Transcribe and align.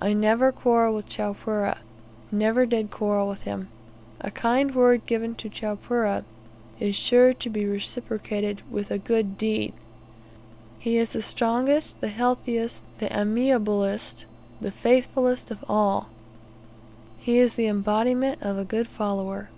I 0.00 0.12
never 0.12 0.52
quarrel 0.52 0.94
with 0.94 1.08
Chowpereh, 1.08 1.78
never 2.30 2.66
did 2.66 2.92
quarrel 2.92 3.28
with 3.28 3.42
him. 3.42 3.66
A 4.20 4.30
kind 4.30 4.72
word 4.76 5.06
given 5.06 5.34
to 5.34 5.48
Chowpereh 5.48 6.22
is 6.78 6.94
sure 6.94 7.34
to 7.34 7.50
be 7.50 7.66
reciprocated 7.66 8.62
with 8.70 8.92
a 8.92 8.98
good 8.98 9.36
deed. 9.36 9.72
He 10.78 10.96
is 10.98 11.14
the 11.14 11.20
strongest, 11.20 12.00
the 12.00 12.10
healthiest, 12.14 12.84
the 12.98 13.08
amiablest, 13.08 14.24
the 14.60 14.70
faithfulest 14.70 15.50
of 15.50 15.64
all. 15.68 16.10
He 17.18 17.38
is 17.38 17.56
the 17.56 17.66
embodiment 17.66 18.40
of 18.42 18.58
a 18.58 18.64
good 18.64 18.86
follower. 18.86 19.48